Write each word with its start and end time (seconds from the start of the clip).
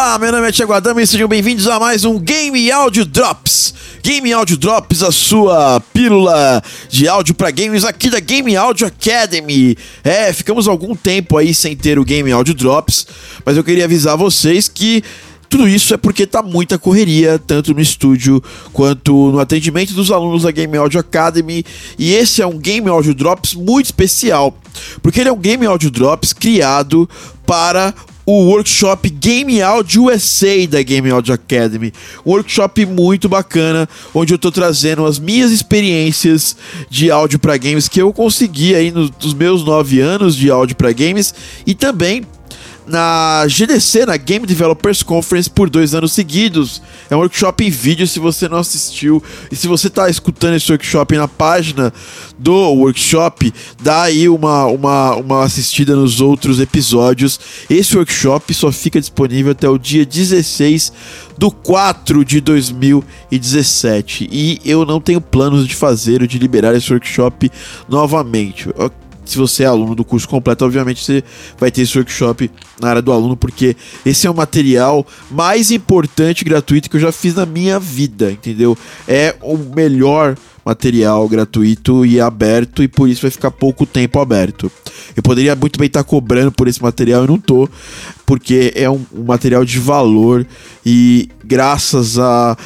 Olá, 0.00 0.16
meu 0.16 0.30
nome 0.30 0.46
é 0.46 0.52
Thiago 0.52 0.72
Adama 0.72 1.02
e 1.02 1.06
sejam 1.08 1.26
bem-vindos 1.26 1.66
a 1.66 1.80
mais 1.80 2.04
um 2.04 2.20
Game 2.20 2.70
Audio 2.70 3.04
Drops. 3.04 3.74
Game 4.00 4.32
Audio 4.32 4.56
Drops, 4.56 5.02
a 5.02 5.10
sua 5.10 5.80
pílula 5.92 6.62
de 6.88 7.08
áudio 7.08 7.34
para 7.34 7.50
games 7.50 7.84
aqui 7.84 8.08
da 8.08 8.20
Game 8.20 8.54
Audio 8.54 8.86
Academy. 8.86 9.76
É, 10.04 10.32
ficamos 10.32 10.68
algum 10.68 10.94
tempo 10.94 11.36
aí 11.36 11.52
sem 11.52 11.74
ter 11.74 11.98
o 11.98 12.04
Game 12.04 12.30
Audio 12.30 12.54
Drops, 12.54 13.08
mas 13.44 13.56
eu 13.56 13.64
queria 13.64 13.86
avisar 13.86 14.16
vocês 14.16 14.68
que 14.68 15.02
tudo 15.50 15.66
isso 15.66 15.92
é 15.92 15.96
porque 15.96 16.28
tá 16.28 16.44
muita 16.44 16.78
correria, 16.78 17.36
tanto 17.36 17.74
no 17.74 17.80
estúdio 17.80 18.40
quanto 18.72 19.32
no 19.32 19.40
atendimento 19.40 19.94
dos 19.94 20.12
alunos 20.12 20.44
da 20.44 20.52
Game 20.52 20.76
Audio 20.76 21.00
Academy. 21.00 21.64
E 21.98 22.12
esse 22.14 22.40
é 22.40 22.46
um 22.46 22.56
Game 22.56 22.88
Audio 22.88 23.12
Drops 23.12 23.52
muito 23.54 23.86
especial, 23.86 24.56
porque 25.02 25.18
ele 25.18 25.28
é 25.28 25.32
um 25.32 25.40
Game 25.40 25.66
Audio 25.66 25.90
Drops 25.90 26.32
criado 26.32 27.10
para 27.44 27.92
o 28.30 28.44
workshop 28.44 29.08
Game 29.08 29.62
Audio 29.62 30.04
USA 30.04 30.66
da 30.68 30.82
Game 30.82 31.10
Audio 31.10 31.32
Academy. 31.32 31.94
Um 32.26 32.32
workshop 32.32 32.84
muito 32.84 33.26
bacana, 33.26 33.88
onde 34.12 34.34
eu 34.34 34.36
estou 34.36 34.52
trazendo 34.52 35.06
as 35.06 35.18
minhas 35.18 35.50
experiências 35.50 36.54
de 36.90 37.10
áudio 37.10 37.38
para 37.38 37.56
games 37.56 37.88
que 37.88 38.02
eu 38.02 38.12
consegui 38.12 38.74
aí 38.74 38.90
nos 38.90 39.32
meus 39.32 39.64
nove 39.64 40.00
anos 40.00 40.36
de 40.36 40.50
áudio 40.50 40.76
para 40.76 40.92
games 40.92 41.34
e 41.66 41.74
também 41.74 42.22
na 42.88 43.46
GDC, 43.46 44.06
na 44.06 44.16
Game 44.16 44.46
Developers 44.46 45.02
Conference, 45.02 45.48
por 45.48 45.68
dois 45.68 45.94
anos 45.94 46.12
seguidos. 46.12 46.82
É 47.10 47.16
um 47.16 47.20
workshop 47.20 47.64
em 47.64 47.70
vídeo 47.70 48.06
se 48.06 48.18
você 48.18 48.48
não 48.48 48.58
assistiu. 48.58 49.22
E 49.52 49.56
se 49.56 49.68
você 49.68 49.88
está 49.88 50.08
escutando 50.08 50.54
esse 50.54 50.70
workshop 50.70 51.16
na 51.16 51.28
página 51.28 51.92
do 52.38 52.54
workshop, 52.54 53.52
dá 53.82 54.02
aí 54.02 54.28
uma, 54.28 54.66
uma, 54.66 55.16
uma 55.16 55.44
assistida 55.44 55.94
nos 55.94 56.20
outros 56.20 56.60
episódios. 56.60 57.38
Esse 57.68 57.96
workshop 57.96 58.52
só 58.54 58.72
fica 58.72 58.98
disponível 58.98 59.52
até 59.52 59.68
o 59.68 59.78
dia 59.78 60.04
16 60.04 60.92
do 61.36 61.50
4 61.50 62.24
de 62.24 62.40
2017. 62.40 64.28
E 64.30 64.60
eu 64.64 64.84
não 64.84 65.00
tenho 65.00 65.20
planos 65.20 65.66
de 65.66 65.74
fazer 65.74 66.22
ou 66.22 66.26
de 66.26 66.38
liberar 66.38 66.74
esse 66.74 66.92
workshop 66.92 67.50
novamente 67.88 68.68
se 69.30 69.38
você 69.38 69.64
é 69.64 69.66
aluno 69.66 69.94
do 69.94 70.04
curso 70.04 70.28
completo, 70.28 70.64
obviamente 70.64 71.04
você 71.04 71.22
vai 71.58 71.70
ter 71.70 71.82
esse 71.82 71.96
workshop 71.96 72.50
na 72.80 72.90
área 72.90 73.02
do 73.02 73.12
aluno, 73.12 73.36
porque 73.36 73.76
esse 74.04 74.26
é 74.26 74.30
o 74.30 74.34
material 74.34 75.06
mais 75.30 75.70
importante 75.70 76.44
gratuito 76.44 76.88
que 76.88 76.96
eu 76.96 77.00
já 77.00 77.12
fiz 77.12 77.34
na 77.34 77.46
minha 77.46 77.78
vida, 77.78 78.30
entendeu? 78.30 78.76
É 79.06 79.34
o 79.42 79.56
melhor 79.56 80.36
material 80.64 81.26
gratuito 81.26 82.04
e 82.04 82.20
aberto 82.20 82.82
e 82.82 82.88
por 82.88 83.08
isso 83.08 83.22
vai 83.22 83.30
ficar 83.30 83.50
pouco 83.50 83.86
tempo 83.86 84.20
aberto. 84.20 84.70
Eu 85.16 85.22
poderia 85.22 85.56
muito 85.56 85.78
bem 85.78 85.86
estar 85.86 86.04
cobrando 86.04 86.52
por 86.52 86.68
esse 86.68 86.82
material 86.82 87.24
e 87.24 87.26
não 87.26 87.38
tô, 87.38 87.66
porque 88.26 88.72
é 88.74 88.88
um, 88.88 89.00
um 89.12 89.24
material 89.24 89.64
de 89.64 89.78
valor 89.78 90.46
e 90.84 91.28
graças 91.44 92.18
a 92.18 92.56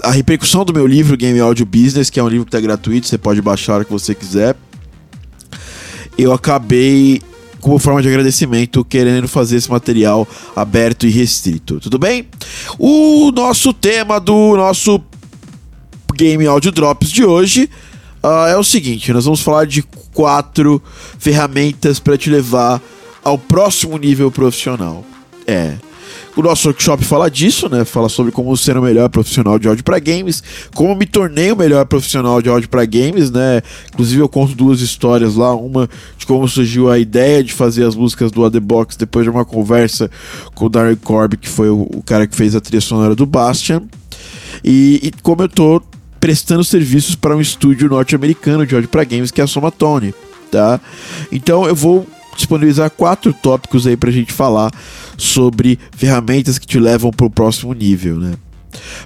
a 0.00 0.12
repercussão 0.12 0.64
do 0.64 0.72
meu 0.72 0.86
livro 0.86 1.16
Game 1.16 1.40
Audio 1.40 1.66
Business, 1.66 2.08
que 2.08 2.20
é 2.20 2.22
um 2.22 2.28
livro 2.28 2.44
que 2.44 2.50
está 2.50 2.60
gratuito, 2.60 3.08
você 3.08 3.18
pode 3.18 3.42
baixar 3.42 3.74
hora 3.74 3.84
que 3.84 3.90
você 3.90 4.14
quiser 4.14 4.54
eu 6.18 6.32
acabei, 6.32 7.22
como 7.60 7.78
forma 7.78 8.02
de 8.02 8.08
agradecimento, 8.08 8.84
querendo 8.84 9.28
fazer 9.28 9.56
esse 9.56 9.70
material 9.70 10.26
aberto 10.56 11.06
e 11.06 11.10
restrito. 11.10 11.78
Tudo 11.78 11.98
bem? 11.98 12.26
O 12.78 13.30
nosso 13.30 13.72
tema 13.72 14.18
do 14.18 14.56
nosso 14.56 15.00
Game 16.14 16.44
Audio 16.46 16.72
Drops 16.72 17.10
de 17.10 17.24
hoje 17.24 17.70
uh, 18.22 18.48
é 18.48 18.56
o 18.56 18.64
seguinte: 18.64 19.12
nós 19.12 19.24
vamos 19.24 19.40
falar 19.40 19.66
de 19.66 19.82
quatro 20.12 20.82
ferramentas 21.18 22.00
para 22.00 22.18
te 22.18 22.28
levar 22.28 22.82
ao 23.22 23.38
próximo 23.38 23.96
nível 23.96 24.30
profissional. 24.30 25.04
É. 25.46 25.76
O 26.36 26.42
nosso 26.42 26.68
workshop 26.68 27.04
fala 27.04 27.30
disso, 27.30 27.68
né? 27.68 27.84
Fala 27.84 28.08
sobre 28.08 28.32
como 28.32 28.56
ser 28.56 28.76
o 28.76 28.82
melhor 28.82 29.08
profissional 29.08 29.58
de 29.58 29.68
áudio 29.68 29.82
para 29.84 29.98
games, 29.98 30.42
como 30.74 30.94
me 30.94 31.06
tornei 31.06 31.50
o 31.50 31.56
melhor 31.56 31.84
profissional 31.86 32.40
de 32.40 32.48
áudio 32.48 32.68
para 32.68 32.84
games, 32.84 33.30
né? 33.30 33.60
Inclusive 33.92 34.20
eu 34.20 34.28
conto 34.28 34.54
duas 34.54 34.80
histórias 34.80 35.34
lá, 35.34 35.54
uma 35.54 35.88
de 36.16 36.26
como 36.26 36.48
surgiu 36.48 36.90
a 36.90 36.98
ideia 36.98 37.42
de 37.42 37.52
fazer 37.52 37.84
as 37.84 37.94
músicas 37.94 38.30
do 38.30 38.48
The 38.50 38.60
Box 38.60 38.96
depois 38.96 39.24
de 39.24 39.30
uma 39.30 39.44
conversa 39.44 40.10
com 40.54 40.66
o 40.66 40.68
Darren 40.68 40.96
Corb, 40.96 41.36
que 41.36 41.48
foi 41.48 41.70
o, 41.70 42.02
cara 42.04 42.26
que 42.26 42.36
fez 42.36 42.54
a 42.54 42.60
trilha 42.60 42.80
sonora 42.80 43.14
do 43.14 43.26
Bastion, 43.26 43.82
e, 44.64 45.00
e 45.02 45.12
como 45.22 45.42
eu 45.42 45.48
tô 45.48 45.82
prestando 46.20 46.64
serviços 46.64 47.14
para 47.14 47.36
um 47.36 47.40
estúdio 47.40 47.88
norte-americano 47.88 48.66
de 48.66 48.74
áudio 48.74 48.88
para 48.88 49.04
games 49.04 49.30
que 49.30 49.40
é 49.40 49.44
a 49.44 49.46
Somatone, 49.46 50.14
tá? 50.50 50.80
Então 51.30 51.66
eu 51.66 51.74
vou 51.74 52.06
disponibilizar 52.36 52.90
quatro 52.90 53.32
tópicos 53.32 53.86
aí 53.86 53.96
pra 53.96 54.10
gente 54.10 54.32
falar 54.32 54.72
sobre 55.16 55.78
ferramentas 55.96 56.58
que 56.58 56.66
te 56.66 56.78
levam 56.78 57.10
pro 57.10 57.30
próximo 57.30 57.72
nível, 57.72 58.16
né? 58.16 58.34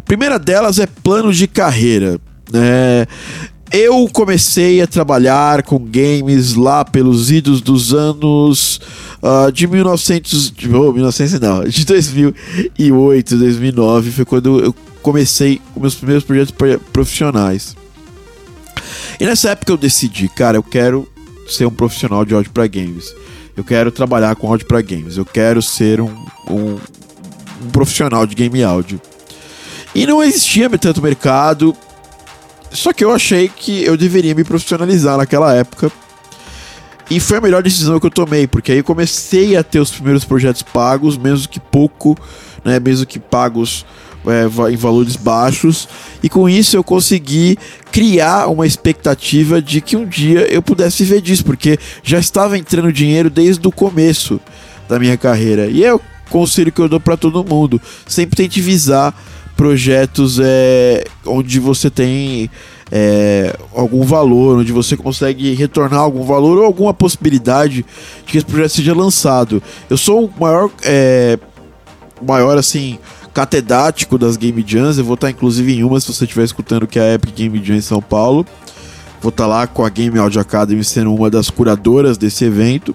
Primeira 0.05 0.39
delas 0.39 0.79
é 0.79 0.87
plano 0.87 1.33
de 1.33 1.47
carreira. 1.47 2.21
né? 2.53 3.07
eu 3.73 4.07
comecei 4.13 4.83
a 4.83 4.87
trabalhar 4.87 5.63
com 5.63 5.79
games 5.79 6.55
lá 6.55 6.85
pelos 6.85 7.31
idos 7.31 7.63
dos 7.63 7.95
anos 7.95 8.79
uh, 9.23 9.51
de 9.51 9.67
1900, 9.67 10.51
de, 10.51 10.75
oh, 10.75 10.93
1900 10.93 11.41
não, 11.41 11.65
de 11.65 11.87
2008, 11.87 13.37
2009 13.37 14.11
foi 14.11 14.25
quando 14.27 14.63
eu 14.63 14.75
comecei 15.01 15.61
os 15.75 15.81
meus 15.81 15.95
primeiros 15.95 16.25
projetos 16.25 16.55
profissionais. 16.93 17.75
E 19.19 19.25
nessa 19.25 19.51
época 19.51 19.73
eu 19.73 19.77
decidi, 19.77 20.29
cara, 20.29 20.59
eu 20.59 20.63
quero 20.63 21.09
ser 21.49 21.67
um 21.67 21.71
profissional 21.71 22.25
de 22.25 22.35
áudio 22.35 22.53
para 22.53 22.67
games. 22.67 23.15
Eu 23.57 23.65
quero 23.65 23.91
trabalhar 23.91 24.35
com 24.37 24.49
áudio 24.49 24.67
para 24.67 24.81
games. 24.81 25.17
Eu 25.17 25.25
quero 25.25 25.61
ser 25.61 26.01
um, 26.01 26.11
um, 26.49 26.79
um, 27.65 27.71
profissional 27.71 28.27
de 28.27 28.35
game 28.35 28.63
áudio. 28.63 29.01
E 29.95 30.07
não 30.07 30.23
existia 30.23 30.71
tanto 30.79 31.03
mercado. 31.03 31.77
Só 32.71 32.93
que 32.93 33.05
eu 33.05 33.13
achei 33.13 33.49
que 33.49 33.85
eu 33.85 33.97
deveria 33.97 34.35
me 34.35 34.45
profissionalizar 34.45 35.19
naquela 35.19 35.55
época. 35.55 35.93
E 37.11 37.21
foi 37.21 37.37
a 37.37 37.41
melhor 37.43 37.63
decisão 37.63 38.01
que 38.01 38.07
eu 38.07 38.11
tomei, 38.11 38.47
porque 38.47 38.73
aí 38.73 38.79
eu 38.79 38.85
comecei 38.85 39.55
a 39.55 39.63
ter 39.63 39.81
os 39.81 39.91
primeiros 39.91 40.25
projetos 40.25 40.63
pagos, 40.63 41.19
mesmo 41.19 41.47
que 41.47 41.61
pouco, 41.61 42.17
né, 42.65 42.81
mesmo 42.81 43.05
que 43.05 43.19
pagos 43.19 43.85
é, 44.27 44.73
em 44.73 44.77
valores 44.77 45.17
baixos, 45.17 45.89
e 46.23 46.29
com 46.29 46.49
isso 46.49 46.77
eu 46.77 46.85
consegui 46.85 47.59
criar 47.91 48.49
uma 48.49 48.67
expectativa 48.67 49.61
de 49.61 49.81
que 49.81 49.97
um 49.97 50.07
dia 50.07 50.41
eu 50.53 50.63
pudesse 50.63 51.05
viver 51.05 51.21
disso, 51.21 51.45
porque 51.45 51.79
já 52.03 52.19
estava 52.19 52.57
entrando 52.57 52.93
dinheiro 52.93 53.29
desde 53.29 53.67
o 53.67 53.73
começo 53.73 54.41
da 54.89 54.99
minha 54.99 55.17
carreira. 55.17 55.67
E 55.67 55.85
é 55.85 55.93
o 55.95 56.01
conselho 56.31 56.73
que 56.73 56.81
eu 56.81 56.89
dou 56.89 57.01
para 57.01 57.17
todo 57.17 57.45
mundo: 57.45 57.81
sempre 58.07 58.37
tente 58.37 58.61
visar 58.61 59.15
projetos 59.57 60.39
é, 60.43 61.05
onde 61.27 61.61
você 61.61 61.91
tem 61.91 62.51
é, 62.91 63.57
algum 63.75 64.03
valor, 64.03 64.59
onde 64.59 64.71
você 64.71 64.97
consegue 64.97 65.55
retornar 65.55 66.01
algum 66.01 66.25
valor 66.25 66.59
ou 66.59 66.65
alguma 66.65 66.93
possibilidade 66.93 67.77
de 67.77 68.33
que 68.33 68.39
esse 68.39 68.47
projeto 68.47 68.73
seja 68.73 68.95
lançado. 68.95 69.63
Eu 69.89 69.97
sou 69.97 70.27
o 70.27 70.41
maior, 70.41 70.71
é, 70.85 71.39
maior 72.21 72.59
assim, 72.59 72.99
catedrático 73.33 74.19
das 74.19 74.37
Game 74.37 74.65
Jams. 74.67 74.99
Eu 74.99 75.05
vou 75.05 75.15
estar 75.15 75.31
inclusive 75.31 75.73
em 75.73 75.85
uma 75.85 76.01
se 76.01 76.13
você 76.13 76.25
estiver 76.25 76.45
escutando 76.45 76.87
que 76.87 76.99
é 76.99 77.03
a 77.03 77.15
Epic 77.15 77.35
Game 77.35 77.65
Jam 77.65 77.77
em 77.77 77.81
São 77.81 78.01
Paulo. 78.01 78.47
Vou 79.21 79.31
estar 79.31 79.47
lá 79.47 79.67
com 79.67 79.85
a 79.85 79.89
Game 79.89 80.19
Audio 80.19 80.41
Academy 80.41 80.83
sendo 80.83 81.15
uma 81.15 81.31
das 81.31 81.49
curadoras 81.49 82.19
desse 82.19 82.45
evento. 82.45 82.95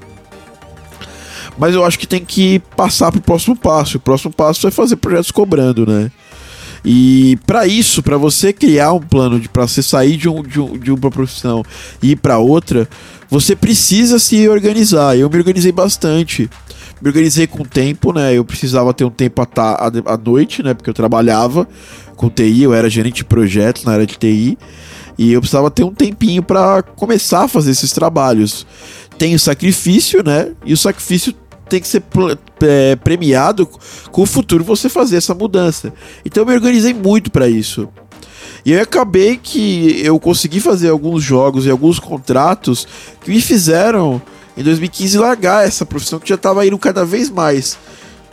Mas 1.57 1.73
eu 1.73 1.83
acho 1.83 1.97
que 1.97 2.05
tem 2.05 2.23
que 2.23 2.59
passar 2.75 3.11
para 3.11 3.19
o 3.19 3.21
próximo 3.21 3.55
passo. 3.55 3.97
O 3.97 3.99
próximo 3.99 4.31
passo 4.31 4.67
é 4.67 4.71
fazer 4.71 4.97
projetos 4.97 5.31
cobrando, 5.31 5.85
né? 5.85 6.11
E 6.85 7.37
para 7.45 7.65
isso, 7.65 8.03
para 8.03 8.17
você 8.17 8.53
criar 8.53 8.93
um 8.93 8.99
plano 8.99 9.39
de 9.39 9.49
para 9.49 9.67
você 9.67 9.81
sair 9.81 10.15
de, 10.15 10.29
um, 10.29 10.43
de, 10.43 10.59
um, 10.59 10.77
de 10.77 10.91
uma 10.91 11.09
profissão 11.09 11.63
e 12.01 12.11
ir 12.11 12.15
para 12.15 12.37
outra, 12.37 12.87
você 13.29 13.55
precisa 13.55 14.19
se 14.19 14.47
organizar. 14.47 15.17
Eu 15.17 15.29
me 15.29 15.37
organizei 15.37 15.71
bastante 15.71 16.49
me 17.01 17.09
organizei 17.09 17.47
com 17.47 17.63
o 17.63 17.67
tempo, 17.67 18.11
né? 18.11 18.33
Eu 18.33 18.43
precisava 18.43 18.93
ter 18.93 19.05
um 19.05 19.09
tempo 19.09 19.41
à, 19.41 19.91
à 20.05 20.17
noite, 20.17 20.63
né? 20.63 20.73
Porque 20.73 20.89
eu 20.89 20.93
trabalhava 20.93 21.67
com 22.15 22.29
TI, 22.29 22.63
eu 22.63 22.73
era 22.73 22.89
gerente 22.89 23.17
de 23.17 23.25
projetos 23.25 23.83
na 23.83 23.93
área 23.93 24.05
de 24.05 24.17
TI. 24.17 24.57
E 25.17 25.33
eu 25.33 25.39
precisava 25.39 25.71
ter 25.71 25.83
um 25.83 25.93
tempinho 25.93 26.43
para 26.43 26.83
começar 26.83 27.43
a 27.43 27.47
fazer 27.47 27.71
esses 27.71 27.91
trabalhos. 27.91 28.65
Tem 29.17 29.33
o 29.33 29.39
sacrifício, 29.39 30.23
né? 30.23 30.51
E 30.65 30.73
o 30.73 30.77
sacrifício 30.77 31.33
tem 31.67 31.81
que 31.81 31.87
ser 31.87 32.03
é, 32.61 32.95
premiado 32.95 33.67
com 34.11 34.21
o 34.21 34.25
futuro 34.25 34.63
você 34.63 34.89
fazer 34.89 35.17
essa 35.17 35.33
mudança. 35.33 35.93
Então 36.25 36.43
eu 36.43 36.47
me 36.47 36.53
organizei 36.53 36.93
muito 36.93 37.31
para 37.31 37.47
isso. 37.47 37.89
E 38.65 38.73
eu 38.73 38.81
acabei 38.81 39.37
que 39.41 40.01
eu 40.03 40.19
consegui 40.19 40.59
fazer 40.59 40.89
alguns 40.89 41.23
jogos 41.23 41.65
e 41.65 41.69
alguns 41.69 41.99
contratos 41.99 42.87
que 43.21 43.31
me 43.31 43.41
fizeram 43.41 44.21
em 44.57 44.63
2015 44.63 45.17
largar 45.17 45.65
essa 45.65 45.85
profissão 45.85 46.19
que 46.19 46.29
já 46.29 46.35
estava 46.35 46.65
indo 46.65 46.77
cada 46.77 47.05
vez 47.05 47.29
mais 47.29 47.77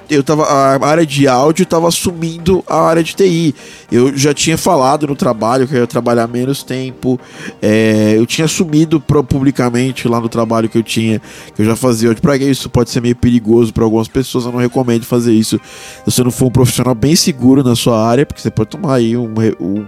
eu 0.08 0.22
tava, 0.22 0.44
a 0.44 0.86
área 0.86 1.06
de 1.06 1.26
áudio 1.26 1.62
estava 1.62 1.88
assumindo 1.88 2.62
a 2.68 2.80
área 2.82 3.02
de 3.02 3.14
TI. 3.14 3.54
Eu 3.90 4.16
já 4.16 4.34
tinha 4.34 4.58
falado 4.58 5.06
no 5.06 5.16
trabalho 5.16 5.66
que 5.66 5.74
eu 5.74 5.80
ia 5.80 5.86
trabalhar 5.86 6.26
menos 6.26 6.62
tempo. 6.62 7.18
É, 7.62 8.14
eu 8.16 8.26
tinha 8.26 8.44
assumido 8.44 9.00
pro, 9.00 9.24
publicamente 9.24 10.06
lá 10.08 10.20
no 10.20 10.28
trabalho 10.28 10.68
que 10.68 10.78
eu 10.78 10.82
tinha, 10.82 11.20
que 11.54 11.62
eu 11.62 11.66
já 11.66 11.76
fazia 11.76 12.08
áudio 12.08 12.22
para 12.22 12.36
isso 12.36 12.68
pode 12.68 12.90
ser 12.90 13.00
meio 13.00 13.16
perigoso 13.16 13.72
para 13.72 13.84
algumas 13.84 14.08
pessoas. 14.08 14.44
Eu 14.44 14.52
não 14.52 14.58
recomendo 14.58 15.04
fazer 15.04 15.32
isso 15.32 15.58
se 15.58 16.10
você 16.10 16.22
não 16.22 16.30
for 16.30 16.46
um 16.46 16.50
profissional 16.50 16.94
bem 16.94 17.16
seguro 17.16 17.62
na 17.62 17.74
sua 17.74 18.06
área, 18.06 18.26
porque 18.26 18.42
você 18.42 18.50
pode 18.50 18.70
tomar 18.70 18.96
aí 18.96 19.16
um, 19.16 19.32
um, 19.60 19.86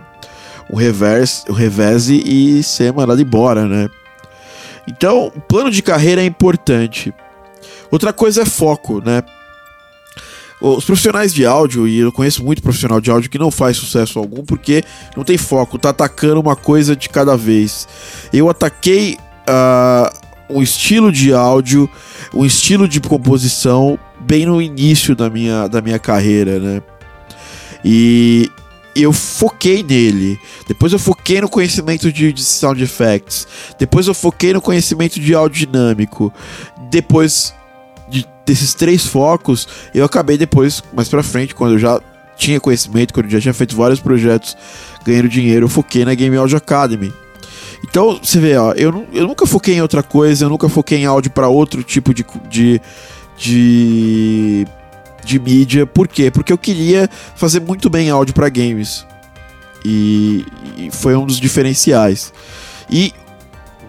um 0.73 0.77
reverse, 0.77 1.45
um 1.49 1.55
revese 1.55 2.23
e 2.25 2.63
ser 2.63 2.93
mandado 2.93 3.21
embora, 3.21 3.67
né? 3.67 3.89
Então, 4.89 5.33
plano 5.49 5.71
de 5.71 5.83
carreira 5.83 6.23
é 6.23 6.25
importante. 6.25 7.13
Outra 7.91 8.13
coisa 8.13 8.43
é 8.43 8.45
foco, 8.45 9.03
né? 9.05 9.23
Os 10.61 10.85
profissionais 10.85 11.35
de 11.35 11.45
áudio, 11.45 11.87
e 11.87 11.99
eu 11.99 12.11
conheço 12.11 12.43
muito 12.43 12.63
profissional 12.63 13.01
de 13.01 13.11
áudio 13.11 13.29
que 13.29 13.39
não 13.39 13.51
faz 13.51 13.77
sucesso 13.77 14.19
algum 14.19 14.43
porque 14.43 14.83
não 15.15 15.23
tem 15.23 15.37
foco, 15.37 15.79
tá 15.79 15.91
atacando 15.91 16.41
uma 16.41 16.57
coisa 16.57 16.97
de 16.97 17.11
cada 17.11 17.37
vez. 17.37 17.87
Eu 18.33 18.49
ataquei 18.49 19.19
uh, 19.49 20.11
um 20.49 20.63
estilo 20.63 21.13
de 21.13 21.35
áudio, 21.35 21.91
um 22.33 22.45
estilo 22.45 22.89
de 22.89 23.01
composição 23.01 23.99
bem 24.21 24.47
no 24.47 24.63
início 24.63 25.15
da 25.15 25.29
minha, 25.29 25.69
da 25.69 25.83
minha 25.83 25.99
carreira, 25.99 26.59
né? 26.59 26.83
E 27.85 28.51
eu 29.03 29.13
foquei 29.13 29.83
nele. 29.83 30.39
Depois 30.67 30.93
eu 30.93 30.99
foquei 30.99 31.41
no 31.41 31.49
conhecimento 31.49 32.13
de, 32.13 32.33
de 32.33 32.43
sound 32.43 32.83
effects. 32.83 33.47
Depois 33.79 34.07
eu 34.07 34.15
foquei 34.15 34.53
no 34.53 34.61
conhecimento 34.61 35.21
de 35.21 35.35
áudio 35.35 35.67
dinâmico. 35.67 36.33
Depois 36.91 37.55
de, 38.09 38.27
desses 38.45 38.75
três 38.75 39.07
focos, 39.07 39.69
eu 39.95 40.05
acabei 40.05 40.39
depois, 40.39 40.83
mais 40.95 41.09
pra 41.09 41.23
frente, 41.23 41.55
quando 41.55 41.73
eu 41.73 41.79
já 41.79 42.01
tinha 42.37 42.61
conhecimento, 42.61 43.13
quando 43.13 43.27
eu 43.27 43.33
já 43.33 43.41
tinha 43.41 43.55
feito 43.55 43.75
vários 43.75 44.01
projetos 44.01 44.57
ganhando 45.05 45.29
dinheiro, 45.29 45.67
eu 45.67 45.71
foquei 45.71 46.05
na 46.05 46.15
Game 46.15 46.37
Audio 46.37 46.57
Academy. 46.57 47.13
Então, 47.89 48.19
você 48.23 48.39
vê, 48.39 48.57
ó, 48.57 48.73
eu, 48.73 49.07
eu 49.13 49.27
nunca 49.27 49.47
foquei 49.47 49.75
em 49.75 49.83
outra 49.83 50.03
coisa, 50.03 50.45
eu 50.45 50.49
nunca 50.49 50.69
foquei 50.69 50.99
em 50.99 51.07
áudio 51.07 51.31
para 51.31 51.49
outro 51.49 51.83
tipo 51.83 52.13
de, 52.13 52.25
de, 52.49 52.81
de, 53.37 54.67
de 55.27 55.39
mídia. 55.39 55.87
Por 55.87 56.09
quê? 56.09 56.31
Porque 56.31 56.53
eu 56.53 56.59
queria 56.59 57.09
fazer 57.35 57.61
muito 57.61 57.91
bem 57.91 58.11
áudio 58.11 58.35
para 58.35 58.49
games. 58.49 59.07
E, 59.85 60.45
e 60.77 60.91
foi 60.91 61.15
um 61.17 61.27
dos 61.27 61.39
diferenciais. 61.39 62.33
E 62.91 63.13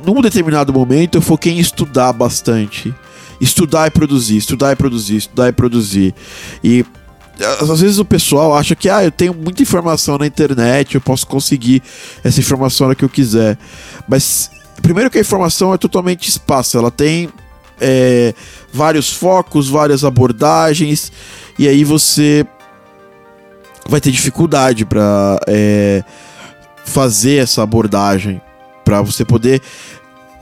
num 0.06 0.22
determinado 0.22 0.74
momento 0.74 1.18
eu 1.18 1.22
foquei 1.22 1.54
em 1.54 1.60
estudar 1.60 2.14
bastante 2.14 2.94
estudar 3.40 3.88
e 3.88 3.92
produzir, 3.92 4.38
estudar 4.38 4.72
e 4.72 4.76
produzir, 4.76 5.18
estudar 5.18 5.50
e 5.50 5.52
produzir. 5.52 6.16
E 6.64 6.86
às 7.62 7.82
vezes 7.82 8.00
o 8.00 8.06
pessoal 8.06 8.56
acha 8.56 8.76
que 8.76 8.90
ah, 8.90 9.04
eu 9.04 9.12
tenho 9.12 9.34
muita 9.34 9.62
informação 9.62 10.18
na 10.18 10.26
internet, 10.26 10.96
eu 10.96 11.02
posso 11.02 11.28
conseguir 11.28 11.84
essa 12.24 12.40
informação 12.40 12.86
a 12.86 12.88
hora 12.90 12.96
que 12.96 13.06
eu 13.06 13.10
quiser. 13.10 13.58
Mas 14.08 14.50
primeiro 14.82 15.10
que 15.10 15.18
a 15.18 15.22
informação 15.22 15.74
é 15.74 15.78
totalmente 15.78 16.28
espaço, 16.28 16.78
ela 16.78 16.92
tem 16.92 17.30
é, 17.80 18.34
vários 18.72 19.12
focos, 19.12 19.70
várias 19.70 20.04
abordagens, 20.04 21.12
e 21.58 21.68
aí 21.68 21.84
você 21.84 22.46
vai 23.88 24.02
ter 24.02 24.12
dificuldade 24.12 24.86
para 24.86 25.40
é, 25.48 26.04
fazer 26.86 27.38
essa 27.38 27.64
abordagem, 27.64 28.42
para 28.84 29.02
você 29.02 29.24
poder 29.26 29.62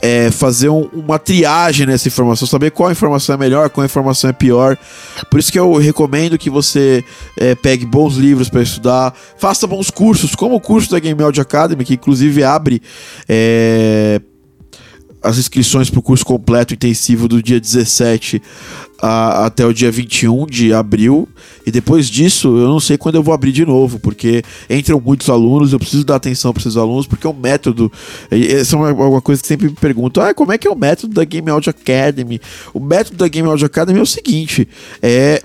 é, 0.02 0.30
fazer 0.30 0.68
um, 0.68 0.88
uma 0.92 1.18
triagem 1.18 1.86
nessa 1.86 2.08
informação, 2.08 2.46
saber 2.46 2.70
qual 2.70 2.90
informação 2.90 3.34
é 3.34 3.38
melhor, 3.38 3.70
qual 3.70 3.84
informação 3.84 4.30
é 4.30 4.32
pior. 4.32 4.76
Por 5.30 5.40
isso 5.40 5.50
que 5.50 5.58
eu 5.58 5.74
recomendo 5.74 6.38
que 6.38 6.50
você 6.50 7.04
é, 7.36 7.54
pegue 7.54 7.86
bons 7.86 8.16
livros 8.16 8.48
para 8.48 8.62
estudar, 8.62 9.14
faça 9.36 9.66
bons 9.66 9.90
cursos, 9.90 10.34
como 10.34 10.56
o 10.56 10.60
curso 10.60 10.90
da 10.90 10.98
Game 10.98 11.20
Audio 11.22 11.42
Academy, 11.42 11.84
que 11.84 11.94
inclusive 11.94 12.44
abre. 12.44 12.82
É, 13.28 14.20
as 15.26 15.38
inscrições 15.38 15.90
para 15.90 15.98
o 15.98 16.02
curso 16.02 16.24
completo 16.24 16.72
intensivo 16.72 17.26
do 17.26 17.42
dia 17.42 17.60
17 17.60 18.40
a, 19.02 19.46
até 19.46 19.66
o 19.66 19.74
dia 19.74 19.90
21 19.90 20.46
de 20.46 20.72
abril. 20.72 21.28
E 21.66 21.70
depois 21.70 22.08
disso, 22.08 22.56
eu 22.56 22.68
não 22.68 22.78
sei 22.78 22.96
quando 22.96 23.16
eu 23.16 23.22
vou 23.22 23.34
abrir 23.34 23.50
de 23.50 23.66
novo, 23.66 23.98
porque 23.98 24.42
entram 24.70 25.00
muitos 25.00 25.28
alunos, 25.28 25.72
eu 25.72 25.80
preciso 25.80 26.04
dar 26.04 26.16
atenção 26.16 26.52
para 26.52 26.60
esses 26.60 26.76
alunos, 26.76 27.06
porque 27.06 27.26
o 27.26 27.32
método. 27.32 27.90
Essa 28.30 28.76
é 28.76 28.78
uma, 28.78 28.92
uma, 28.92 29.20
coisa 29.20 29.42
que 29.42 29.48
sempre 29.48 29.66
me 29.66 29.74
perguntam: 29.74 30.22
ah, 30.22 30.32
como 30.32 30.52
é 30.52 30.58
que 30.58 30.68
é 30.68 30.70
o 30.70 30.76
método 30.76 31.14
da 31.14 31.24
Game 31.24 31.50
Audio 31.50 31.70
Academy? 31.70 32.40
O 32.72 32.78
método 32.78 33.16
da 33.16 33.26
Game 33.26 33.48
Audio 33.48 33.66
Academy 33.66 33.98
é 33.98 34.02
o 34.02 34.06
seguinte: 34.06 34.68
é, 35.02 35.42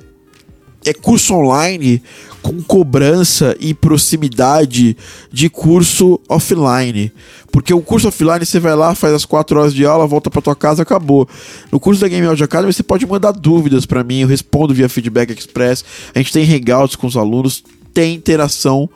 é 0.86 0.94
curso 0.94 1.36
online 1.36 2.02
com 2.42 2.62
cobrança 2.62 3.56
e 3.60 3.74
proximidade 3.74 4.98
de 5.32 5.50
curso 5.50 6.20
offline. 6.28 7.12
Porque 7.52 7.74
o 7.74 7.82
curso 7.82 8.08
offline 8.08 8.46
você 8.46 8.60
vai 8.60 8.76
lá, 8.76 8.96
faz 8.96 9.14
as 9.14 9.26
4 9.26 9.60
horas 9.60 9.74
de 9.74 9.86
aula, 9.86 10.08
volta 10.08 10.30
para 10.30 10.42
tua 10.42 10.56
casa, 10.56 10.82
acabou. 10.82 11.28
No 11.72 11.80
curso 11.80 12.02
da 12.02 12.08
Game 12.08 12.26
Audio 12.26 12.46
Academy 12.46 12.74
você 12.74 12.82
pode 12.82 13.06
mandar 13.06 13.32
dúvidas 13.32 13.86
para 13.86 14.04
mim, 14.04 14.22
eu 14.22 14.28
respondo 14.28 14.74
via 14.74 14.90
Feedback 14.90 15.38
Express. 15.38 15.86
A 16.16 16.18
gente 16.18 16.34
tem 16.34 16.44
hangouts 16.52 16.96
com 16.96 17.06
os 17.06 17.16
alunos, 17.16 17.64
tem 17.94 18.16
interação 18.16 18.90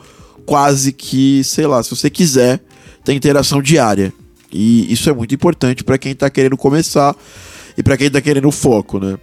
quase 0.45 0.91
que, 0.91 1.43
sei 1.43 1.67
lá, 1.67 1.83
se 1.83 1.89
você 1.89 2.09
quiser, 2.09 2.59
tem 3.03 3.15
interação 3.15 3.61
diária. 3.61 4.11
E 4.51 4.91
isso 4.91 5.09
é 5.09 5.13
muito 5.13 5.35
importante 5.35 5.83
para 5.83 5.97
quem 5.97 6.15
tá 6.15 6.29
querendo 6.29 6.57
começar 6.57 7.15
e 7.77 7.83
para 7.83 7.97
quem 7.97 8.09
tá 8.09 8.21
querendo 8.21 8.49
foco, 8.51 8.99
né? 8.99 9.17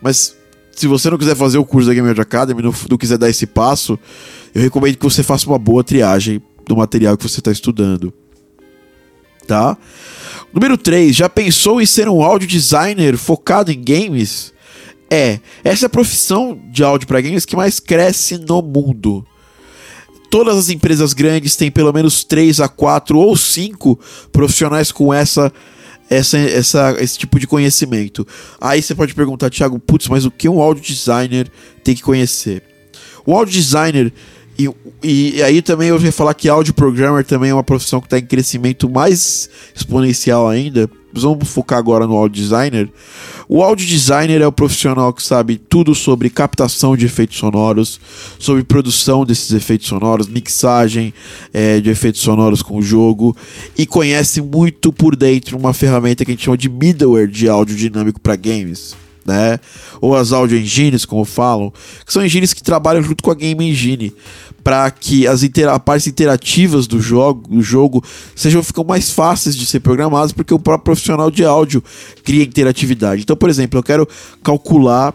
Mas 0.00 0.37
se 0.78 0.86
você 0.86 1.10
não 1.10 1.18
quiser 1.18 1.34
fazer 1.34 1.58
o 1.58 1.64
curso 1.64 1.88
da 1.88 1.94
Game 1.94 2.06
Audio 2.06 2.22
Academy, 2.22 2.62
não, 2.62 2.72
não 2.88 2.96
quiser 2.96 3.18
dar 3.18 3.28
esse 3.28 3.46
passo, 3.46 3.98
eu 4.54 4.62
recomendo 4.62 4.96
que 4.96 5.02
você 5.02 5.24
faça 5.24 5.46
uma 5.48 5.58
boa 5.58 5.82
triagem 5.82 6.40
do 6.66 6.76
material 6.76 7.16
que 7.16 7.28
você 7.28 7.40
está 7.40 7.50
estudando. 7.50 8.12
Tá? 9.44 9.76
Número 10.52 10.78
3. 10.78 11.16
Já 11.16 11.28
pensou 11.28 11.80
em 11.80 11.86
ser 11.86 12.08
um 12.08 12.22
áudio 12.22 12.46
designer 12.46 13.16
focado 13.16 13.72
em 13.72 13.82
games? 13.82 14.52
É, 15.10 15.40
essa 15.64 15.86
é 15.86 15.88
a 15.88 15.90
profissão 15.90 16.60
de 16.70 16.84
áudio 16.84 17.08
para 17.08 17.20
games 17.20 17.44
que 17.44 17.56
mais 17.56 17.80
cresce 17.80 18.38
no 18.38 18.62
mundo. 18.62 19.26
Todas 20.30 20.56
as 20.56 20.68
empresas 20.68 21.12
grandes 21.12 21.56
têm 21.56 21.72
pelo 21.72 21.92
menos 21.92 22.22
3 22.22 22.60
a 22.60 22.68
4 22.68 23.18
ou 23.18 23.36
5 23.36 23.98
profissionais 24.30 24.92
com 24.92 25.12
essa 25.12 25.52
essa, 26.10 26.38
essa, 26.38 26.96
esse 27.00 27.18
tipo 27.18 27.38
de 27.38 27.46
conhecimento. 27.46 28.26
Aí 28.60 28.82
você 28.82 28.94
pode 28.94 29.14
perguntar, 29.14 29.50
Thiago, 29.50 29.78
putz, 29.78 30.08
mas 30.08 30.24
o 30.24 30.30
que 30.30 30.48
um 30.48 30.60
audio 30.60 30.82
designer 30.82 31.50
tem 31.84 31.94
que 31.94 32.02
conhecer? 32.02 32.62
O 33.26 33.34
audio 33.34 33.52
designer, 33.52 34.12
e, 34.58 34.68
e, 35.02 35.42
aí 35.42 35.62
também 35.62 35.88
eu 35.88 36.00
ia 36.00 36.10
falar 36.10 36.34
que 36.34 36.48
audio 36.48 36.74
programmer 36.74 37.24
também 37.24 37.50
é 37.50 37.54
uma 37.54 37.62
profissão 37.62 38.00
que 38.00 38.06
está 38.06 38.18
em 38.18 38.26
crescimento 38.26 38.90
mais 38.90 39.48
exponencial 39.72 40.48
ainda. 40.48 40.90
Vamos 41.12 41.48
focar 41.48 41.78
agora 41.78 42.06
no 42.06 42.16
audio 42.16 42.42
designer. 42.42 42.90
O 43.48 43.62
audio 43.62 43.86
designer 43.86 44.42
é 44.42 44.46
o 44.46 44.52
profissional 44.52 45.12
que 45.12 45.22
sabe 45.22 45.56
tudo 45.56 45.94
sobre 45.94 46.28
captação 46.28 46.96
de 46.96 47.06
efeitos 47.06 47.38
sonoros, 47.38 47.98
sobre 48.38 48.62
produção 48.62 49.24
desses 49.24 49.52
efeitos 49.52 49.86
sonoros, 49.86 50.28
mixagem 50.28 51.14
é, 51.52 51.80
de 51.80 51.88
efeitos 51.88 52.20
sonoros 52.20 52.60
com 52.60 52.76
o 52.76 52.82
jogo 52.82 53.34
e 53.76 53.86
conhece 53.86 54.42
muito 54.42 54.92
por 54.92 55.16
dentro 55.16 55.56
uma 55.56 55.72
ferramenta 55.72 56.24
que 56.24 56.32
a 56.32 56.34
gente 56.34 56.44
chama 56.44 56.58
de 56.58 56.68
middleware 56.68 57.28
de 57.28 57.48
áudio 57.48 57.76
dinâmico 57.76 58.20
para 58.20 58.36
games. 58.36 58.94
Né? 59.24 59.58
Ou 60.00 60.16
as 60.16 60.32
audio 60.32 60.58
engines, 60.58 61.04
como 61.04 61.24
falam, 61.24 61.72
que 62.04 62.12
são 62.12 62.24
engines 62.24 62.54
que 62.54 62.62
trabalham 62.62 63.02
junto 63.02 63.22
com 63.22 63.30
a 63.30 63.34
game 63.34 63.70
engine 63.70 64.12
para 64.62 64.90
que 64.90 65.26
as 65.26 65.42
intera 65.42 65.78
partes 65.78 66.06
interativas 66.06 66.86
do 66.86 67.00
jogo, 67.00 67.48
do 67.48 67.62
jogo 67.62 68.04
sejam 68.34 68.62
ficam 68.62 68.84
mais 68.84 69.10
fáceis 69.10 69.56
de 69.56 69.64
ser 69.64 69.80
programadas, 69.80 70.32
porque 70.32 70.52
o 70.52 70.58
próprio 70.58 70.84
profissional 70.84 71.30
de 71.30 71.44
áudio 71.44 71.82
cria 72.22 72.44
interatividade. 72.44 73.22
Então, 73.22 73.36
por 73.36 73.48
exemplo, 73.48 73.78
eu 73.78 73.82
quero 73.82 74.08
calcular 74.42 75.14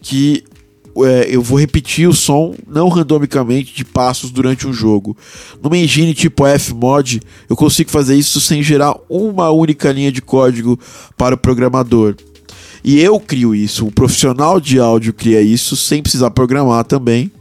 que 0.00 0.44
é, 0.96 1.26
eu 1.28 1.42
vou 1.42 1.58
repetir 1.58 2.08
o 2.08 2.12
som 2.12 2.54
não 2.68 2.88
randomicamente 2.88 3.74
de 3.74 3.84
passos 3.84 4.30
durante 4.30 4.66
um 4.66 4.72
jogo. 4.72 5.16
Numa 5.60 5.76
engine 5.76 6.14
tipo 6.14 6.44
Fmod, 6.46 7.20
eu 7.48 7.56
consigo 7.56 7.90
fazer 7.90 8.14
isso 8.14 8.40
sem 8.40 8.62
gerar 8.62 8.94
uma 9.08 9.50
única 9.50 9.90
linha 9.90 10.12
de 10.12 10.22
código 10.22 10.78
para 11.16 11.34
o 11.34 11.38
programador. 11.38 12.14
E 12.84 13.00
eu 13.00 13.18
crio 13.18 13.54
isso, 13.54 13.86
o 13.86 13.92
profissional 13.92 14.60
de 14.60 14.78
áudio 14.78 15.12
cria 15.12 15.40
isso 15.40 15.74
sem 15.74 16.02
precisar 16.02 16.30
programar 16.30 16.84
também. 16.84 17.32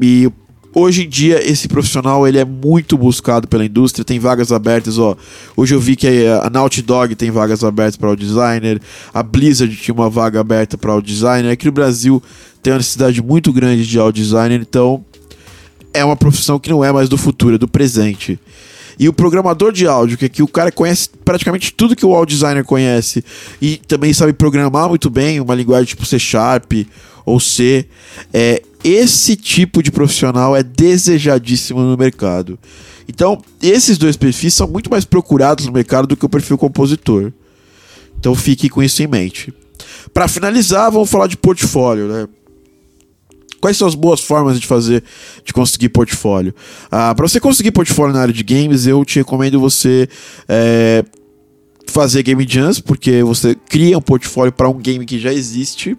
E 0.00 0.30
Hoje 0.78 1.04
em 1.04 1.08
dia, 1.08 1.42
esse 1.42 1.68
profissional 1.68 2.28
ele 2.28 2.36
é 2.36 2.44
muito 2.44 2.98
buscado 2.98 3.48
pela 3.48 3.64
indústria, 3.64 4.04
tem 4.04 4.18
vagas 4.18 4.52
abertas. 4.52 4.98
Ó. 4.98 5.16
Hoje 5.56 5.74
eu 5.74 5.80
vi 5.80 5.96
que 5.96 6.06
a 6.26 6.50
Naughty 6.50 6.82
Dog 6.82 7.14
tem 7.14 7.30
vagas 7.30 7.64
abertas 7.64 7.96
para 7.96 8.10
o 8.10 8.14
designer, 8.14 8.78
a 9.14 9.22
Blizzard 9.22 9.74
tinha 9.74 9.94
uma 9.94 10.10
vaga 10.10 10.38
aberta 10.38 10.76
para 10.76 10.94
o 10.94 11.00
designer. 11.00 11.50
Aqui 11.50 11.64
no 11.64 11.72
Brasil 11.72 12.22
tem 12.62 12.74
uma 12.74 12.76
necessidade 12.76 13.22
muito 13.22 13.54
grande 13.54 13.86
de 13.86 13.98
audio 13.98 14.22
designer, 14.22 14.60
então 14.60 15.02
é 15.94 16.04
uma 16.04 16.14
profissão 16.14 16.58
que 16.58 16.68
não 16.68 16.84
é 16.84 16.92
mais 16.92 17.08
do 17.08 17.16
futuro, 17.16 17.54
é 17.54 17.58
do 17.58 17.66
presente. 17.66 18.38
E 18.98 19.08
o 19.08 19.14
programador 19.14 19.72
de 19.72 19.86
áudio, 19.86 20.18
que 20.18 20.26
aqui 20.26 20.42
o 20.42 20.48
cara 20.48 20.70
conhece 20.70 21.08
praticamente 21.24 21.72
tudo 21.72 21.96
que 21.96 22.04
o 22.04 22.14
audio 22.14 22.36
designer 22.36 22.64
conhece 22.64 23.24
e 23.62 23.78
também 23.88 24.12
sabe 24.12 24.34
programar 24.34 24.90
muito 24.90 25.08
bem, 25.08 25.40
uma 25.40 25.54
linguagem 25.54 25.86
tipo 25.86 26.04
C 26.04 26.18
Sharp 26.18 26.70
ou 27.24 27.40
C. 27.40 27.86
É, 28.30 28.62
esse 28.82 29.36
tipo 29.36 29.82
de 29.82 29.90
profissional 29.90 30.56
é 30.56 30.62
desejadíssimo 30.62 31.80
no 31.80 31.96
mercado. 31.96 32.58
Então, 33.08 33.40
esses 33.62 33.98
dois 33.98 34.16
perfis 34.16 34.54
são 34.54 34.66
muito 34.66 34.90
mais 34.90 35.04
procurados 35.04 35.66
no 35.66 35.72
mercado 35.72 36.06
do 36.06 36.16
que 36.16 36.24
o 36.24 36.28
perfil 36.28 36.58
compositor. 36.58 37.32
Então, 38.18 38.34
fique 38.34 38.68
com 38.68 38.82
isso 38.82 39.02
em 39.02 39.06
mente. 39.06 39.52
Para 40.12 40.28
finalizar, 40.28 40.90
vamos 40.90 41.10
falar 41.10 41.26
de 41.26 41.36
portfólio, 41.36 42.08
né? 42.08 42.28
Quais 43.60 43.76
são 43.76 43.88
as 43.88 43.94
boas 43.94 44.20
formas 44.20 44.60
de 44.60 44.66
fazer, 44.66 45.02
de 45.44 45.52
conseguir 45.52 45.88
portfólio? 45.88 46.54
Ah, 46.90 47.14
para 47.14 47.26
você 47.26 47.40
conseguir 47.40 47.72
portfólio 47.72 48.14
na 48.14 48.20
área 48.20 48.34
de 48.34 48.42
games, 48.42 48.86
eu 48.86 49.04
te 49.04 49.18
recomendo 49.18 49.58
você 49.58 50.08
é, 50.48 51.04
fazer 51.86 52.22
game 52.22 52.46
jams, 52.48 52.80
porque 52.80 53.22
você 53.22 53.54
cria 53.68 53.96
um 53.96 54.02
portfólio 54.02 54.52
para 54.52 54.68
um 54.68 54.78
game 54.78 55.04
que 55.04 55.18
já 55.18 55.32
existe. 55.32 55.96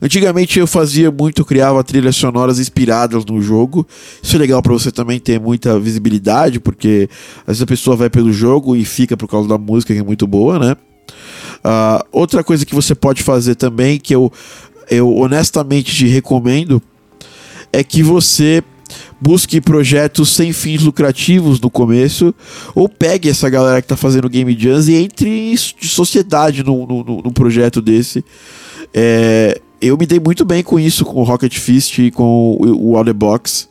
Antigamente 0.00 0.58
eu 0.58 0.66
fazia 0.66 1.10
muito, 1.10 1.44
criava 1.44 1.82
trilhas 1.82 2.16
sonoras 2.16 2.58
inspiradas 2.58 3.24
no 3.24 3.40
jogo. 3.42 3.86
Isso 4.22 4.36
é 4.36 4.38
legal 4.38 4.62
para 4.62 4.72
você 4.72 4.90
também 4.90 5.18
ter 5.18 5.40
muita 5.40 5.78
visibilidade, 5.78 6.60
porque 6.60 7.08
às 7.40 7.46
vezes 7.46 7.62
a 7.62 7.66
pessoa 7.66 7.96
vai 7.96 8.10
pelo 8.10 8.32
jogo 8.32 8.76
e 8.76 8.84
fica 8.84 9.16
por 9.16 9.28
causa 9.28 9.48
da 9.48 9.58
música 9.58 9.92
que 9.92 10.00
é 10.00 10.04
muito 10.04 10.26
boa, 10.26 10.58
né? 10.58 10.76
Uh, 11.58 12.04
outra 12.12 12.44
coisa 12.44 12.64
que 12.64 12.74
você 12.74 12.94
pode 12.94 13.22
fazer 13.22 13.54
também, 13.56 13.98
que 13.98 14.14
eu, 14.14 14.32
eu 14.90 15.16
honestamente 15.16 15.94
te 15.94 16.06
recomendo, 16.06 16.80
é 17.72 17.82
que 17.82 18.02
você 18.02 18.62
busque 19.20 19.60
projetos 19.60 20.30
sem 20.30 20.52
fins 20.52 20.82
lucrativos 20.82 21.60
no 21.60 21.70
começo, 21.70 22.34
ou 22.74 22.88
pegue 22.88 23.28
essa 23.28 23.48
galera 23.50 23.82
que 23.82 23.86
está 23.86 23.96
fazendo 23.96 24.28
Game 24.28 24.56
Jams 24.58 24.88
e 24.88 24.94
entre 24.94 25.52
em 25.52 25.56
sociedade 25.56 26.62
num, 26.62 26.86
num, 26.86 27.22
num 27.24 27.32
projeto 27.32 27.82
desse. 27.82 28.24
É, 28.94 29.60
eu 29.80 29.96
me 29.96 30.06
dei 30.06 30.20
muito 30.20 30.44
bem 30.44 30.62
com 30.62 30.78
isso, 30.78 31.04
com 31.04 31.20
o 31.20 31.24
Rocket 31.24 31.56
Fist 31.58 31.98
e 31.98 32.10
com 32.10 32.56
o, 32.60 32.90
o 32.90 32.96
Out 32.96 33.06
the 33.06 33.12
Box. 33.12 33.68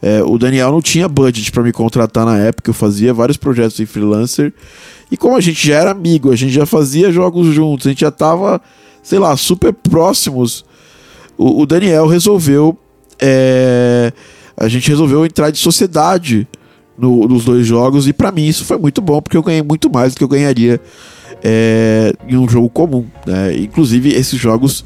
É, 0.00 0.22
o 0.22 0.36
Daniel 0.36 0.70
não 0.70 0.82
tinha 0.82 1.08
budget 1.08 1.50
para 1.50 1.62
me 1.62 1.72
contratar 1.72 2.26
na 2.26 2.36
época, 2.36 2.70
eu 2.70 2.74
fazia 2.74 3.14
vários 3.14 3.36
projetos 3.36 3.80
em 3.80 3.86
freelancer. 3.86 4.52
E 5.10 5.16
como 5.16 5.36
a 5.36 5.40
gente 5.40 5.66
já 5.66 5.76
era 5.80 5.90
amigo, 5.90 6.30
a 6.30 6.36
gente 6.36 6.52
já 6.52 6.66
fazia 6.66 7.10
jogos 7.10 7.46
juntos, 7.54 7.86
a 7.86 7.90
gente 7.90 8.00
já 8.00 8.10
tava, 8.10 8.60
sei 9.02 9.18
lá, 9.18 9.36
super 9.36 9.72
próximos. 9.72 10.64
O, 11.38 11.62
o 11.62 11.66
Daniel 11.66 12.06
resolveu. 12.06 12.76
É, 13.20 14.12
a 14.56 14.68
gente 14.68 14.88
resolveu 14.88 15.24
entrar 15.24 15.50
de 15.50 15.58
sociedade 15.58 16.46
no, 16.98 17.26
nos 17.26 17.44
dois 17.44 17.66
jogos, 17.66 18.06
e 18.06 18.12
para 18.12 18.30
mim 18.30 18.46
isso 18.46 18.64
foi 18.64 18.76
muito 18.76 19.00
bom, 19.00 19.20
porque 19.20 19.36
eu 19.36 19.42
ganhei 19.42 19.62
muito 19.62 19.90
mais 19.90 20.14
do 20.14 20.18
que 20.18 20.24
eu 20.24 20.28
ganharia 20.28 20.80
é, 21.42 22.12
em 22.28 22.36
um 22.36 22.48
jogo 22.48 22.68
comum. 22.68 23.06
Né? 23.26 23.56
Inclusive, 23.58 24.12
esses 24.12 24.38
jogos, 24.38 24.84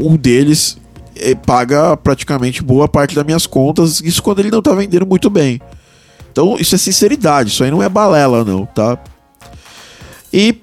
um 0.00 0.16
deles 0.16 0.78
é, 1.16 1.34
paga 1.34 1.96
praticamente 1.96 2.62
boa 2.62 2.88
parte 2.88 3.14
das 3.14 3.24
minhas 3.24 3.46
contas, 3.46 4.00
isso 4.00 4.22
quando 4.22 4.40
ele 4.40 4.50
não 4.50 4.62
tá 4.62 4.74
vendendo 4.74 5.06
muito 5.06 5.28
bem. 5.28 5.60
Então, 6.32 6.56
isso 6.58 6.74
é 6.74 6.78
sinceridade, 6.78 7.50
isso 7.50 7.64
aí 7.64 7.70
não 7.70 7.82
é 7.82 7.88
balela, 7.88 8.44
não, 8.44 8.64
tá? 8.64 8.98
E 10.32 10.56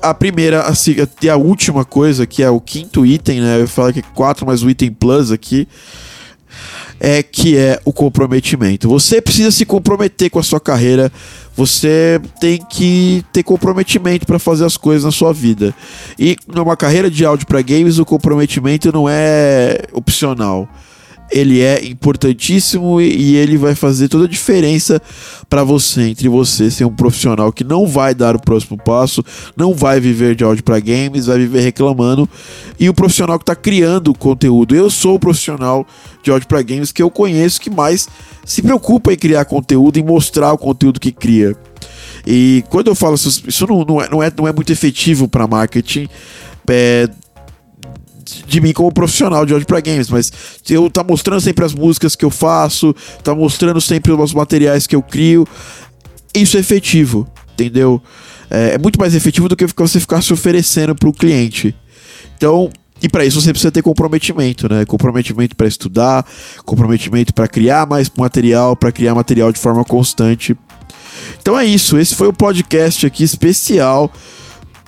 a 0.00 0.14
primeira, 0.14 0.62
assim, 0.62 0.96
e 1.20 1.28
a 1.28 1.36
última 1.36 1.84
coisa, 1.84 2.26
que 2.26 2.42
é 2.42 2.48
o 2.48 2.60
quinto 2.60 3.04
item, 3.04 3.40
né? 3.40 3.60
Eu 3.60 3.68
falo 3.68 3.92
que 3.92 4.00
é 4.00 4.04
4 4.14 4.46
mais 4.46 4.62
o 4.62 4.70
item 4.70 4.90
plus 4.90 5.30
aqui 5.30 5.68
é 7.00 7.22
que 7.22 7.56
é 7.56 7.80
o 7.84 7.92
comprometimento. 7.92 8.88
Você 8.88 9.20
precisa 9.22 9.50
se 9.50 9.64
comprometer 9.64 10.28
com 10.28 10.38
a 10.38 10.42
sua 10.42 10.60
carreira, 10.60 11.10
você 11.56 12.20
tem 12.38 12.58
que 12.58 13.24
ter 13.32 13.42
comprometimento 13.42 14.26
para 14.26 14.38
fazer 14.38 14.66
as 14.66 14.76
coisas 14.76 15.04
na 15.04 15.10
sua 15.10 15.32
vida. 15.32 15.74
E 16.18 16.36
numa 16.46 16.76
carreira 16.76 17.10
de 17.10 17.24
áudio 17.24 17.46
para 17.46 17.62
games, 17.62 17.98
o 17.98 18.04
comprometimento 18.04 18.92
não 18.92 19.08
é 19.08 19.78
opcional 19.92 20.68
ele 21.30 21.60
é 21.60 21.84
importantíssimo 21.86 23.00
e, 23.00 23.36
ele 23.36 23.56
vai 23.56 23.74
fazer 23.74 24.08
toda 24.08 24.24
a 24.24 24.28
diferença 24.28 25.00
para 25.48 25.62
você, 25.62 26.02
entre 26.02 26.28
você 26.28 26.70
ser 26.70 26.84
um 26.84 26.94
profissional 26.94 27.52
que 27.52 27.62
não 27.62 27.86
vai 27.86 28.14
dar 28.14 28.34
o 28.34 28.40
próximo 28.40 28.76
passo, 28.76 29.24
não 29.56 29.72
vai 29.72 30.00
viver 30.00 30.34
de 30.34 30.42
áudio 30.42 30.64
para 30.64 30.80
games, 30.80 31.26
vai 31.26 31.38
viver 31.38 31.60
reclamando, 31.60 32.28
e 32.78 32.88
o 32.88 32.94
profissional 32.94 33.38
que 33.38 33.44
está 33.44 33.54
criando 33.54 34.12
conteúdo. 34.14 34.74
Eu 34.74 34.90
sou 34.90 35.14
o 35.14 35.20
profissional 35.20 35.86
de 36.22 36.30
áudio 36.30 36.48
para 36.48 36.62
games 36.62 36.92
que 36.92 37.02
eu 37.02 37.10
conheço 37.10 37.60
que 37.60 37.70
mais 37.70 38.08
se 38.44 38.62
preocupa 38.62 39.12
em 39.12 39.16
criar 39.16 39.44
conteúdo 39.44 39.98
e 39.98 40.02
mostrar 40.02 40.52
o 40.52 40.58
conteúdo 40.58 40.98
que 40.98 41.12
cria. 41.12 41.56
E 42.26 42.64
quando 42.68 42.88
eu 42.88 42.94
falo 42.94 43.14
isso, 43.14 43.44
isso 43.46 43.66
não, 43.66 43.84
não, 43.84 44.00
é, 44.00 44.08
não, 44.10 44.22
é, 44.22 44.32
não 44.36 44.48
é 44.48 44.52
muito 44.52 44.72
efetivo 44.72 45.28
para 45.28 45.46
marketing. 45.46 46.08
É, 46.68 47.08
de 48.46 48.60
mim 48.60 48.72
como 48.72 48.92
profissional 48.92 49.44
de 49.46 49.52
áudio 49.52 49.66
para 49.66 49.80
games, 49.80 50.08
mas 50.08 50.32
eu 50.68 50.90
tá 50.90 51.02
mostrando 51.02 51.40
sempre 51.40 51.64
as 51.64 51.74
músicas 51.74 52.14
que 52.14 52.24
eu 52.24 52.30
faço, 52.30 52.94
tá 53.22 53.34
mostrando 53.34 53.80
sempre 53.80 54.12
os 54.12 54.34
materiais 54.34 54.86
que 54.86 54.96
eu 54.96 55.02
crio. 55.02 55.46
Isso 56.34 56.56
é 56.56 56.60
efetivo, 56.60 57.26
entendeu? 57.52 58.02
É, 58.50 58.74
é 58.74 58.78
muito 58.78 58.98
mais 58.98 59.14
efetivo 59.14 59.48
do 59.48 59.56
que 59.56 59.66
você 59.66 60.00
ficar 60.00 60.22
se 60.22 60.32
oferecendo 60.32 60.94
para 60.94 61.08
o 61.08 61.12
cliente. 61.12 61.74
Então, 62.36 62.70
e 63.02 63.08
para 63.08 63.24
isso 63.24 63.40
você 63.40 63.50
precisa 63.50 63.70
ter 63.70 63.82
comprometimento, 63.82 64.68
né? 64.68 64.84
Comprometimento 64.84 65.56
para 65.56 65.66
estudar, 65.66 66.26
comprometimento 66.64 67.32
para 67.32 67.48
criar 67.48 67.86
mais 67.86 68.10
material, 68.16 68.76
para 68.76 68.92
criar 68.92 69.14
material 69.14 69.52
de 69.52 69.58
forma 69.58 69.84
constante. 69.84 70.56
Então 71.40 71.58
é 71.58 71.64
isso. 71.64 71.98
Esse 71.98 72.14
foi 72.14 72.28
o 72.28 72.32
podcast 72.32 73.06
aqui 73.06 73.24
especial 73.24 74.12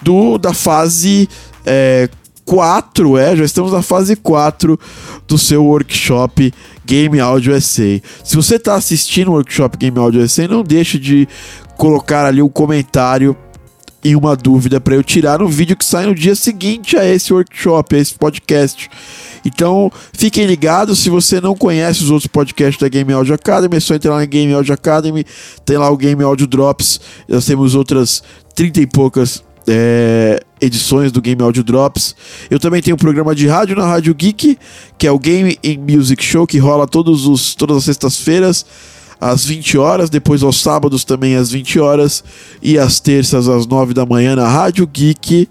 do 0.03 0.37
da 0.37 0.53
fase 0.53 1.29
é, 1.65 2.09
4, 2.45 3.19
é, 3.19 3.37
já 3.37 3.45
estamos 3.45 3.73
na 3.73 3.83
fase 3.83 4.17
4 4.17 4.79
do 5.27 5.39
seu 5.39 5.65
workshop 5.65 6.53
Game 6.85 7.21
Audio 7.21 7.55
Essay. 7.55 8.03
Se 8.25 8.37
você 8.37 8.57
está 8.57 8.75
assistindo 8.75 9.29
o 9.29 9.35
workshop 9.35 9.77
Game 9.77 9.99
Audio 9.99 10.23
Essay, 10.23 10.49
não 10.49 10.63
deixe 10.63 10.99
de 10.99 11.29
colocar 11.77 12.27
ali 12.27 12.43
um 12.43 12.49
comentário 12.49 13.37
e 14.05 14.17
uma 14.17 14.35
dúvida 14.35 14.81
para 14.81 14.95
eu 14.95 15.03
tirar 15.03 15.39
no 15.39 15.49
vídeo 15.49 15.77
que 15.77 15.85
sai 15.85 16.07
no 16.07 16.15
dia 16.15 16.35
seguinte 16.35 16.97
a 16.97 17.05
esse 17.05 17.33
workshop, 17.33 17.95
a 17.95 17.99
esse 17.99 18.15
podcast. 18.15 18.91
Então, 19.45 19.91
fiquem 20.13 20.47
ligados, 20.47 20.99
se 20.99 21.09
você 21.09 21.41
não 21.41 21.55
conhece 21.55 22.03
os 22.03 22.11
outros 22.11 22.27
podcasts 22.27 22.81
da 22.81 22.89
Game 22.89 23.13
Audio 23.13 23.35
Academy, 23.35 23.77
é 23.77 23.81
só 23.81 23.95
entrar 23.95 24.17
na 24.17 24.25
Game 24.25 24.53
Audio 24.53 24.75
Academy, 24.75 25.25
tem 25.65 25.77
lá 25.77 25.91
o 25.91 25.97
Game 25.97 26.23
Audio 26.23 26.47
Drops, 26.47 27.01
nós 27.29 27.45
temos 27.45 27.75
outras 27.75 28.23
30 28.55 28.81
e 28.81 28.87
poucas 28.87 29.43
é, 29.69 30.41
edições 30.63 31.11
do 31.11 31.21
Game 31.21 31.43
Audio 31.43 31.65
Drops. 31.65 32.15
Eu 32.49 32.59
também 32.59 32.81
tenho 32.81 32.95
um 32.95 32.99
programa 32.99 33.35
de 33.35 33.49
rádio 33.49 33.77
na 33.77 33.85
Rádio 33.85 34.15
Geek, 34.15 34.57
que 34.97 35.07
é 35.07 35.11
o 35.11 35.19
Game 35.19 35.59
and 35.65 35.81
Music 35.81 36.25
Show, 36.25 36.47
que 36.47 36.59
rola 36.59 36.87
todos 36.87 37.27
os, 37.27 37.55
todas 37.55 37.77
as 37.79 37.85
sextas-feiras 37.85 38.65
às 39.23 39.45
20 39.45 39.79
horas, 39.79 40.11
depois 40.11 40.43
aos 40.43 40.61
sábados 40.61 41.05
também 41.05 41.37
às 41.37 41.49
20 41.49 41.79
horas 41.79 42.25
e 42.61 42.77
às 42.77 42.99
terças 42.99 43.49
às 43.49 43.69
9 43.69 43.95
da 43.95 44.05
manhã 44.05 44.35
na 44.35 44.49
Rádio 44.49 44.85
Geek. 44.85 45.49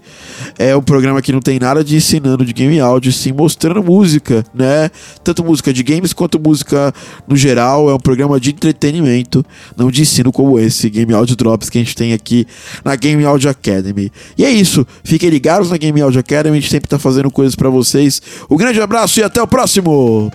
É 0.58 0.76
um 0.76 0.82
programa 0.82 1.22
que 1.22 1.32
não 1.32 1.40
tem 1.40 1.58
nada 1.58 1.82
de 1.82 1.96
ensinando 1.96 2.44
de 2.44 2.52
game 2.52 2.78
áudio, 2.78 3.10
sim 3.10 3.32
mostrando 3.32 3.82
música, 3.82 4.44
né? 4.54 4.90
Tanto 5.24 5.42
música 5.42 5.72
de 5.72 5.82
games 5.82 6.12
quanto 6.12 6.38
música 6.38 6.92
no 7.26 7.34
geral. 7.34 7.88
É 7.88 7.94
um 7.94 7.98
programa 7.98 8.38
de 8.38 8.50
entretenimento, 8.50 9.42
não 9.74 9.90
de 9.90 10.02
ensino 10.02 10.30
como 10.30 10.58
esse 10.58 10.90
Game 10.90 11.14
Audio 11.14 11.34
Drops 11.34 11.70
que 11.70 11.78
a 11.78 11.80
gente 11.80 11.96
tem 11.96 12.12
aqui 12.12 12.46
na 12.84 12.94
Game 12.94 13.24
Audio 13.24 13.48
Academy. 13.48 14.12
E 14.36 14.44
é 14.44 14.50
isso. 14.50 14.86
Fiquem 15.02 15.30
ligados 15.30 15.70
na 15.70 15.78
Game 15.78 15.98
Audio 15.98 16.20
Academy, 16.20 16.58
a 16.58 16.60
gente 16.60 16.70
sempre 16.70 16.90
tá 16.90 16.98
fazendo 16.98 17.30
coisas 17.30 17.56
para 17.56 17.70
vocês. 17.70 18.20
Um 18.50 18.56
grande 18.56 18.82
abraço 18.82 19.18
e 19.18 19.22
até 19.22 19.40
o 19.40 19.46
próximo! 19.46 20.30